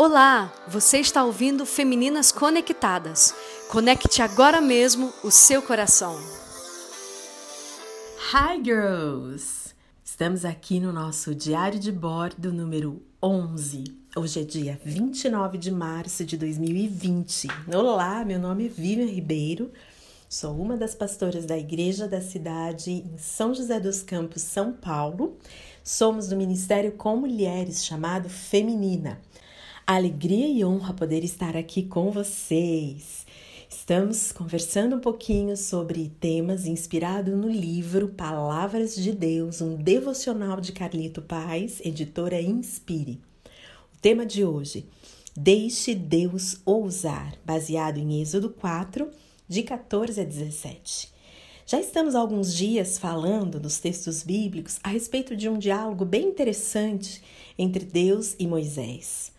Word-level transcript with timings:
Olá, 0.00 0.54
você 0.68 0.98
está 0.98 1.24
ouvindo 1.24 1.66
Femininas 1.66 2.30
Conectadas. 2.30 3.34
Conecte 3.68 4.22
agora 4.22 4.60
mesmo 4.60 5.12
o 5.24 5.30
seu 5.32 5.60
coração. 5.60 6.16
Hi, 8.32 8.62
girls! 8.62 9.74
Estamos 10.04 10.44
aqui 10.44 10.78
no 10.78 10.92
nosso 10.92 11.34
diário 11.34 11.80
de 11.80 11.90
bordo 11.90 12.52
número 12.52 13.02
11. 13.20 13.82
Hoje 14.14 14.40
é 14.40 14.44
dia 14.44 14.80
29 14.84 15.58
de 15.58 15.72
março 15.72 16.24
de 16.24 16.36
2020. 16.36 17.48
Olá, 17.74 18.24
meu 18.24 18.38
nome 18.38 18.66
é 18.66 18.68
Vivian 18.68 19.06
Ribeiro. 19.06 19.72
Sou 20.28 20.56
uma 20.60 20.76
das 20.76 20.94
pastoras 20.94 21.44
da 21.44 21.58
Igreja 21.58 22.06
da 22.06 22.20
Cidade 22.20 22.92
em 22.92 23.18
São 23.18 23.52
José 23.52 23.80
dos 23.80 24.00
Campos, 24.00 24.42
São 24.42 24.72
Paulo. 24.72 25.36
Somos 25.82 26.28
do 26.28 26.36
Ministério 26.36 26.92
com 26.92 27.16
Mulheres 27.16 27.84
chamado 27.84 28.28
Feminina. 28.28 29.20
Alegria 29.90 30.46
e 30.46 30.62
honra 30.62 30.92
poder 30.92 31.24
estar 31.24 31.56
aqui 31.56 31.82
com 31.82 32.10
vocês. 32.10 33.24
Estamos 33.70 34.32
conversando 34.32 34.96
um 34.96 35.00
pouquinho 35.00 35.56
sobre 35.56 36.12
temas 36.20 36.66
inspirados 36.66 37.34
no 37.34 37.48
livro 37.48 38.08
Palavras 38.08 38.94
de 38.94 39.12
Deus, 39.12 39.62
um 39.62 39.76
devocional 39.76 40.60
de 40.60 40.72
Carlito 40.72 41.22
Paz, 41.22 41.80
editora 41.82 42.38
Inspire. 42.38 43.18
O 43.94 43.98
tema 43.98 44.26
de 44.26 44.44
hoje: 44.44 44.86
Deixe 45.34 45.94
Deus 45.94 46.60
ousar, 46.66 47.38
baseado 47.42 47.96
em 47.96 48.20
Êxodo 48.20 48.50
4, 48.50 49.10
de 49.48 49.62
14 49.62 50.20
a 50.20 50.24
17. 50.24 51.10
Já 51.64 51.80
estamos 51.80 52.14
há 52.14 52.18
alguns 52.18 52.54
dias 52.54 52.98
falando 52.98 53.58
nos 53.58 53.78
textos 53.78 54.22
bíblicos 54.22 54.78
a 54.84 54.90
respeito 54.90 55.34
de 55.34 55.48
um 55.48 55.56
diálogo 55.56 56.04
bem 56.04 56.28
interessante 56.28 57.22
entre 57.58 57.86
Deus 57.86 58.36
e 58.38 58.46
Moisés. 58.46 59.37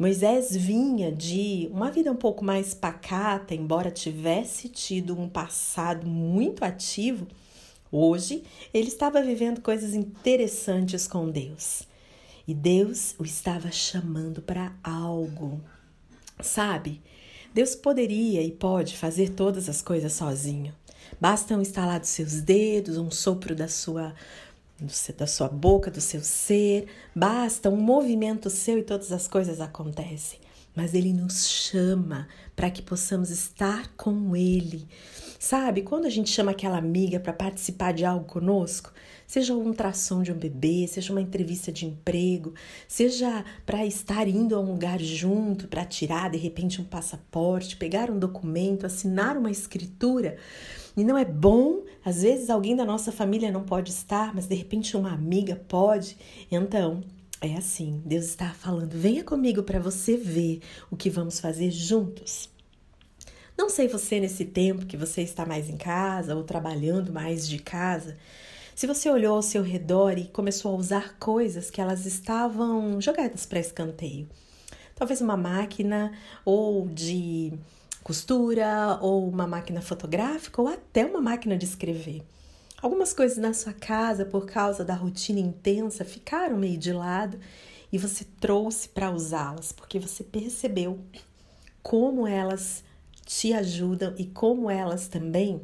Moisés 0.00 0.56
vinha 0.56 1.12
de 1.12 1.68
uma 1.70 1.90
vida 1.90 2.10
um 2.10 2.16
pouco 2.16 2.42
mais 2.42 2.72
pacata, 2.72 3.54
embora 3.54 3.90
tivesse 3.90 4.66
tido 4.66 5.12
um 5.12 5.28
passado 5.28 6.06
muito 6.06 6.64
ativo. 6.64 7.28
Hoje, 7.92 8.42
ele 8.72 8.88
estava 8.88 9.20
vivendo 9.20 9.60
coisas 9.60 9.92
interessantes 9.92 11.06
com 11.06 11.28
Deus. 11.28 11.82
E 12.48 12.54
Deus 12.54 13.14
o 13.18 13.24
estava 13.26 13.70
chamando 13.70 14.40
para 14.40 14.72
algo. 14.82 15.60
Sabe? 16.40 17.02
Deus 17.52 17.74
poderia 17.74 18.40
e 18.40 18.50
pode 18.50 18.96
fazer 18.96 19.28
todas 19.28 19.68
as 19.68 19.82
coisas 19.82 20.14
sozinho. 20.14 20.74
Basta 21.20 21.54
um 21.54 21.60
estalar 21.60 22.00
dos 22.00 22.08
seus 22.08 22.40
dedos, 22.40 22.96
um 22.96 23.10
sopro 23.10 23.54
da 23.54 23.68
sua 23.68 24.14
da 25.16 25.26
sua 25.26 25.48
boca, 25.48 25.90
do 25.90 26.00
seu 26.00 26.22
ser, 26.22 26.86
basta 27.14 27.68
um 27.68 27.76
movimento 27.76 28.48
seu 28.50 28.78
e 28.78 28.82
todas 28.82 29.12
as 29.12 29.28
coisas 29.28 29.60
acontecem. 29.60 30.38
Mas 30.74 30.94
ele 30.94 31.12
nos 31.12 31.48
chama 31.48 32.28
para 32.54 32.70
que 32.70 32.82
possamos 32.82 33.30
estar 33.30 33.92
com 33.96 34.36
ele. 34.36 34.86
Sabe, 35.38 35.80
quando 35.82 36.04
a 36.04 36.10
gente 36.10 36.28
chama 36.28 36.50
aquela 36.50 36.76
amiga 36.76 37.18
para 37.18 37.32
participar 37.32 37.92
de 37.92 38.04
algo 38.04 38.26
conosco, 38.26 38.92
seja 39.26 39.54
um 39.54 39.66
ultrassom 39.66 40.22
de 40.22 40.30
um 40.30 40.36
bebê, 40.36 40.86
seja 40.86 41.12
uma 41.12 41.20
entrevista 41.20 41.72
de 41.72 41.86
emprego, 41.86 42.52
seja 42.86 43.42
para 43.64 43.86
estar 43.86 44.28
indo 44.28 44.54
a 44.54 44.60
um 44.60 44.72
lugar 44.72 45.00
junto, 45.00 45.66
para 45.66 45.86
tirar 45.86 46.30
de 46.30 46.36
repente 46.36 46.80
um 46.80 46.84
passaporte, 46.84 47.78
pegar 47.78 48.10
um 48.10 48.18
documento, 48.18 48.84
assinar 48.84 49.38
uma 49.38 49.50
escritura, 49.50 50.36
e 50.96 51.02
não 51.02 51.16
é 51.16 51.24
bom, 51.24 51.84
às 52.04 52.22
vezes 52.22 52.50
alguém 52.50 52.76
da 52.76 52.84
nossa 52.84 53.10
família 53.10 53.50
não 53.50 53.62
pode 53.62 53.90
estar, 53.90 54.34
mas 54.34 54.46
de 54.46 54.54
repente 54.54 54.96
uma 54.96 55.12
amiga 55.12 55.56
pode. 55.68 56.16
Então, 56.50 57.02
é 57.40 57.56
assim, 57.56 58.02
Deus 58.04 58.26
está 58.26 58.50
falando: 58.52 58.92
venha 58.92 59.24
comigo 59.24 59.62
para 59.62 59.80
você 59.80 60.16
ver 60.16 60.60
o 60.90 60.96
que 60.96 61.08
vamos 61.08 61.40
fazer 61.40 61.70
juntos. 61.70 62.50
Não 63.56 63.68
sei 63.68 63.88
você 63.88 64.20
nesse 64.20 64.44
tempo 64.44 64.86
que 64.86 64.96
você 64.96 65.22
está 65.22 65.44
mais 65.44 65.68
em 65.68 65.76
casa 65.76 66.34
ou 66.34 66.44
trabalhando 66.44 67.12
mais 67.12 67.46
de 67.46 67.58
casa, 67.58 68.16
se 68.74 68.86
você 68.86 69.10
olhou 69.10 69.36
ao 69.36 69.42
seu 69.42 69.62
redor 69.62 70.16
e 70.16 70.28
começou 70.28 70.72
a 70.72 70.78
usar 70.78 71.16
coisas 71.18 71.70
que 71.70 71.80
elas 71.80 72.06
estavam 72.06 73.00
jogadas 73.00 73.44
para 73.44 73.60
escanteio. 73.60 74.28
Talvez 74.94 75.20
uma 75.20 75.36
máquina 75.36 76.12
ou 76.44 76.88
de 76.88 77.52
costura, 78.02 78.98
ou 79.00 79.28
uma 79.28 79.46
máquina 79.46 79.80
fotográfica, 79.80 80.60
ou 80.60 80.68
até 80.68 81.04
uma 81.04 81.20
máquina 81.20 81.56
de 81.56 81.64
escrever. 81.64 82.22
Algumas 82.82 83.12
coisas 83.12 83.36
na 83.36 83.52
sua 83.52 83.74
casa, 83.74 84.24
por 84.24 84.46
causa 84.46 84.82
da 84.82 84.94
rotina 84.94 85.38
intensa, 85.38 86.02
ficaram 86.02 86.56
meio 86.56 86.78
de 86.78 86.92
lado 86.92 87.38
e 87.92 87.98
você 87.98 88.24
trouxe 88.40 88.88
para 88.88 89.10
usá-las, 89.10 89.70
porque 89.70 89.98
você 89.98 90.24
percebeu 90.24 90.98
como 91.82 92.26
elas 92.26 92.82
te 93.26 93.52
ajudam 93.52 94.14
e 94.16 94.24
como 94.24 94.70
elas 94.70 95.08
também 95.08 95.60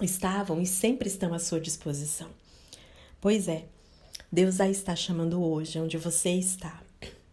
estavam 0.00 0.60
e 0.60 0.66
sempre 0.66 1.08
estão 1.08 1.34
à 1.34 1.40
sua 1.40 1.60
disposição. 1.60 2.28
Pois 3.20 3.48
é, 3.48 3.64
Deus 4.30 4.60
a 4.60 4.68
está 4.68 4.94
chamando 4.94 5.42
hoje, 5.42 5.80
onde 5.80 5.96
você 5.96 6.30
está. 6.30 6.82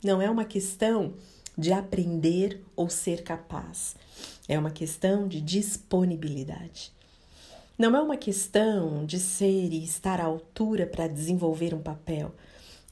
Não 0.04 0.20
é 0.20 0.30
uma 0.30 0.46
questão 0.46 1.14
de 1.56 1.72
aprender 1.72 2.64
ou 2.76 2.90
ser 2.90 3.24
capaz. 3.24 3.96
É 4.48 4.58
uma 4.58 4.72
questão 4.72 5.28
de 5.28 5.40
disponibilidade. 5.42 6.92
Não 7.78 7.96
é 7.96 8.02
uma 8.02 8.18
questão 8.18 9.06
de 9.06 9.20
ser 9.20 9.74
e 9.74 9.84
estar 9.84 10.20
à 10.20 10.26
altura 10.26 10.86
para 10.86 11.08
desenvolver 11.08 11.74
um 11.74 11.82
papel. 11.82 12.34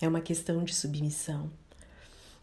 É 0.01 0.07
uma 0.07 0.22
questão 0.22 0.63
de 0.63 0.73
submissão. 0.73 1.50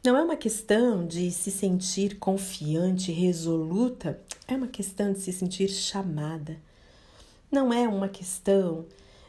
Não 0.04 0.16
é 0.16 0.22
uma 0.22 0.36
questão 0.36 1.04
de 1.04 1.30
se 1.32 1.50
sentir 1.50 2.19
confiante, 2.19 3.10
resoluta, 3.10 4.20
é 4.46 4.54
uma 4.54 4.69
questão 4.69 5.12
de 5.12 5.19
se 5.19 5.32
sentir 5.32 5.69
chamada. 5.69 6.56
Não 7.50 7.72
é 7.72 7.88
uma 7.88 8.08
questão 8.08 8.86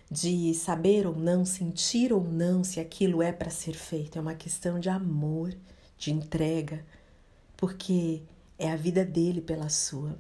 de 0.10 0.54
saber 0.54 1.08
ou 1.08 1.16
não, 1.16 1.44
sentir 1.46 2.14
ou 2.14 2.24
não 2.24 2.64
se 2.64 2.80
aquilo 2.80 3.24
é 3.24 3.32
para 3.32 3.50
ser 3.50 3.74
feito, 3.74 4.20
é 4.20 4.22
uma 4.22 4.36
questão 4.36 4.80
de 4.80 4.90
amor, 4.90 5.54
de 5.98 6.12
entrega, 6.12 6.86
porque 7.56 8.22
é 8.60 8.72
a 8.72 8.76
vida 8.76 9.04
dele 9.04 9.42
pela 9.42 9.70
sua 9.70 10.16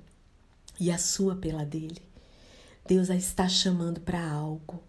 e 0.79 0.91
a 0.91 0.97
sua 0.97 1.35
pela 1.35 1.63
dele. 1.63 2.01
Deus 2.87 3.09
a 3.09 3.15
está 3.17 3.49
chamando 3.49 3.99
para 3.99 4.25
algo. 4.25 4.81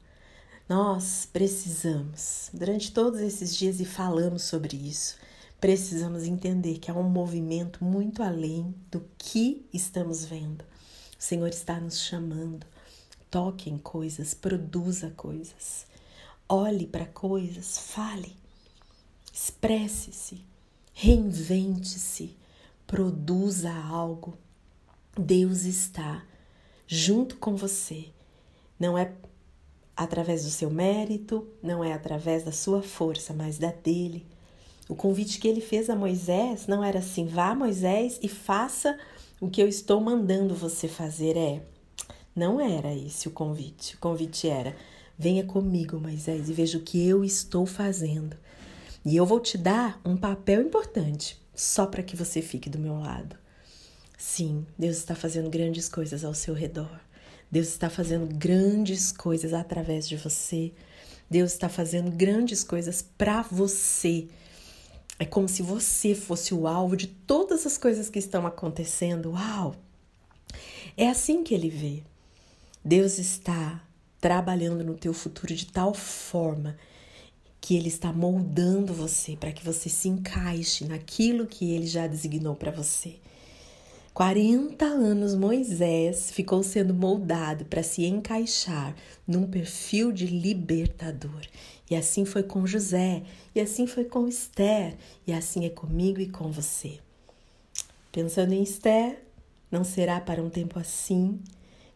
Nós 0.68 1.28
precisamos, 1.32 2.48
durante 2.54 2.92
todos 2.92 3.18
esses 3.18 3.56
dias 3.56 3.80
e 3.80 3.84
falamos 3.84 4.44
sobre 4.44 4.76
isso, 4.76 5.16
precisamos 5.60 6.22
entender 6.22 6.78
que 6.78 6.92
há 6.92 6.94
um 6.94 7.08
movimento 7.08 7.82
muito 7.84 8.22
além 8.22 8.72
do 8.88 9.04
que 9.18 9.66
estamos 9.72 10.24
vendo. 10.24 10.62
O 10.62 11.22
Senhor 11.22 11.48
está 11.48 11.80
nos 11.80 12.00
chamando. 12.00 12.64
Toque 13.28 13.68
em 13.68 13.76
coisas, 13.76 14.32
produza 14.32 15.10
coisas. 15.16 15.84
Olhe 16.48 16.86
para 16.86 17.04
coisas, 17.04 17.78
fale, 17.78 18.36
expresse-se, 19.32 20.44
reinvente-se, 20.94 22.36
produza 22.86 23.74
algo. 23.74 24.38
Deus 25.18 25.64
está 25.64 26.22
junto 26.88 27.36
com 27.36 27.54
você. 27.54 28.06
Não 28.80 28.96
é 28.96 29.12
através 29.94 30.44
do 30.44 30.50
seu 30.50 30.70
mérito, 30.70 31.46
não 31.62 31.84
é 31.84 31.92
através 31.92 32.42
da 32.42 32.52
sua 32.52 32.82
força, 32.82 33.34
mas 33.34 33.58
da 33.58 33.70
dele. 33.70 34.26
O 34.88 34.94
convite 34.94 35.38
que 35.38 35.46
ele 35.46 35.60
fez 35.60 35.90
a 35.90 35.94
Moisés 35.94 36.66
não 36.66 36.82
era 36.82 37.00
assim: 37.00 37.26
vá, 37.26 37.54
Moisés, 37.54 38.18
e 38.22 38.28
faça 38.28 38.98
o 39.38 39.50
que 39.50 39.62
eu 39.62 39.68
estou 39.68 40.00
mandando 40.00 40.54
você 40.54 40.88
fazer. 40.88 41.36
É, 41.36 41.62
não 42.34 42.58
era 42.58 42.94
esse 42.94 43.28
o 43.28 43.32
convite. 43.32 43.96
O 43.96 43.98
convite 43.98 44.48
era: 44.48 44.74
venha 45.18 45.44
comigo, 45.44 46.00
Moisés, 46.00 46.48
e 46.48 46.52
veja 46.54 46.78
o 46.78 46.82
que 46.82 47.06
eu 47.06 47.22
estou 47.22 47.66
fazendo. 47.66 48.34
E 49.04 49.14
eu 49.14 49.26
vou 49.26 49.40
te 49.40 49.58
dar 49.58 50.00
um 50.04 50.16
papel 50.16 50.62
importante 50.62 51.38
só 51.54 51.86
para 51.86 52.02
que 52.02 52.16
você 52.16 52.40
fique 52.40 52.70
do 52.70 52.78
meu 52.78 52.98
lado. 52.98 53.36
Sim, 54.18 54.66
Deus 54.76 54.96
está 54.96 55.14
fazendo 55.14 55.48
grandes 55.48 55.88
coisas 55.88 56.24
ao 56.24 56.34
seu 56.34 56.52
redor. 56.52 57.00
Deus 57.48 57.68
está 57.68 57.88
fazendo 57.88 58.26
grandes 58.26 59.12
coisas 59.12 59.54
através 59.54 60.08
de 60.08 60.16
você. 60.16 60.72
Deus 61.30 61.52
está 61.52 61.68
fazendo 61.68 62.10
grandes 62.10 62.64
coisas 62.64 63.00
para 63.00 63.42
você. 63.42 64.26
É 65.20 65.24
como 65.24 65.48
se 65.48 65.62
você 65.62 66.16
fosse 66.16 66.52
o 66.52 66.66
alvo 66.66 66.96
de 66.96 67.06
todas 67.06 67.64
as 67.64 67.78
coisas 67.78 68.10
que 68.10 68.18
estão 68.18 68.44
acontecendo. 68.44 69.30
Uau! 69.30 69.76
É 70.96 71.08
assim 71.08 71.44
que 71.44 71.54
ele 71.54 71.70
vê. 71.70 72.02
Deus 72.84 73.18
está 73.18 73.80
trabalhando 74.20 74.82
no 74.82 74.96
teu 74.96 75.14
futuro 75.14 75.54
de 75.54 75.66
tal 75.66 75.94
forma 75.94 76.76
que 77.60 77.76
ele 77.76 77.88
está 77.88 78.12
moldando 78.12 78.92
você 78.92 79.36
para 79.36 79.52
que 79.52 79.64
você 79.64 79.88
se 79.88 80.08
encaixe 80.08 80.86
naquilo 80.86 81.46
que 81.46 81.72
ele 81.72 81.86
já 81.86 82.08
designou 82.08 82.56
para 82.56 82.72
você. 82.72 83.20
40 84.18 84.84
anos 84.84 85.36
Moisés 85.36 86.32
ficou 86.32 86.60
sendo 86.64 86.92
moldado 86.92 87.64
para 87.66 87.84
se 87.84 88.04
encaixar 88.04 88.92
num 89.24 89.46
perfil 89.46 90.10
de 90.10 90.26
libertador. 90.26 91.46
E 91.88 91.94
assim 91.94 92.24
foi 92.24 92.42
com 92.42 92.66
José, 92.66 93.22
e 93.54 93.60
assim 93.60 93.86
foi 93.86 94.04
com 94.04 94.26
Esther, 94.26 94.96
e 95.24 95.32
assim 95.32 95.66
é 95.66 95.70
comigo 95.70 96.20
e 96.20 96.28
com 96.28 96.50
você. 96.50 96.98
Pensando 98.10 98.54
em 98.54 98.60
Esther, 98.64 99.22
não 99.70 99.84
será 99.84 100.20
para 100.20 100.42
um 100.42 100.50
tempo 100.50 100.80
assim 100.80 101.38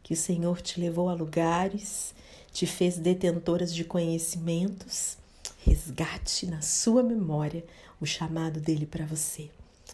que 0.01 0.15
o 0.15 0.17
Senhor 0.17 0.63
te 0.63 0.79
levou 0.79 1.09
a 1.09 1.15
lugares, 1.15 2.15
te 2.53 2.69
fez 2.69 2.99
detentoras 2.99 3.75
de 3.75 3.83
conhecimentos. 3.83 5.19
Resgate 5.67 6.47
na 6.47 6.63
sua 6.63 7.03
memória 7.03 7.65
o 8.01 8.07
chamado 8.07 8.61
dele 8.61 8.87
para 8.87 9.05
você. 9.05 9.51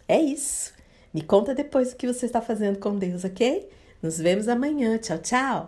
É 0.07 0.21
isso. 0.21 0.77
Me 1.13 1.23
conta 1.23 1.55
depois 1.55 1.93
o 1.93 1.97
que 1.97 2.07
você 2.07 2.27
está 2.27 2.41
fazendo 2.41 2.79
com 2.79 2.97
Deus, 2.97 3.25
ok? 3.25 3.69
Nos 4.03 4.19
vemos 4.19 4.49
amanhã. 4.49 4.99
Tchau, 4.99 5.19
tchau! 5.19 5.67